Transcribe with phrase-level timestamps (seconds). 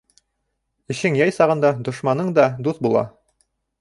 [0.95, 3.05] Эшең яй сағында дошманың да дуҫ була.